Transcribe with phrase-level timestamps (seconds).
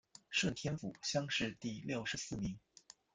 [0.31, 2.57] 顺天府乡试第六十四名。